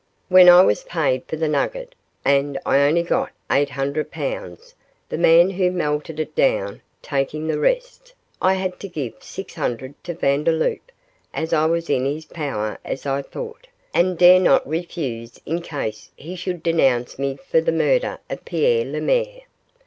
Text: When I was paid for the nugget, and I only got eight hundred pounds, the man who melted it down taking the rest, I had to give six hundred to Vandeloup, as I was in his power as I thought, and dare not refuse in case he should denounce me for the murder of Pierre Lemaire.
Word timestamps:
When 0.29 0.49
I 0.49 0.63
was 0.63 0.81
paid 0.81 1.25
for 1.27 1.35
the 1.35 1.47
nugget, 1.47 1.93
and 2.25 2.57
I 2.65 2.79
only 2.79 3.03
got 3.03 3.29
eight 3.51 3.69
hundred 3.69 4.09
pounds, 4.09 4.73
the 5.09 5.17
man 5.19 5.51
who 5.51 5.69
melted 5.69 6.19
it 6.19 6.33
down 6.33 6.81
taking 7.03 7.45
the 7.45 7.59
rest, 7.59 8.15
I 8.41 8.55
had 8.55 8.79
to 8.79 8.87
give 8.87 9.13
six 9.21 9.53
hundred 9.53 9.93
to 10.05 10.15
Vandeloup, 10.15 10.91
as 11.35 11.53
I 11.53 11.65
was 11.67 11.87
in 11.87 12.05
his 12.05 12.25
power 12.25 12.79
as 12.83 13.05
I 13.05 13.21
thought, 13.21 13.67
and 13.93 14.17
dare 14.17 14.39
not 14.39 14.67
refuse 14.67 15.39
in 15.45 15.61
case 15.61 16.09
he 16.15 16.35
should 16.35 16.63
denounce 16.63 17.19
me 17.19 17.35
for 17.37 17.61
the 17.61 17.71
murder 17.71 18.17
of 18.27 18.43
Pierre 18.43 18.83
Lemaire. 18.85 19.41